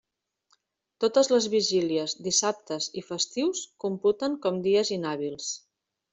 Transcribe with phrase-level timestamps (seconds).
[1.03, 5.55] Totes les vigílies, dissabtes i festius computen com dies inhàbils.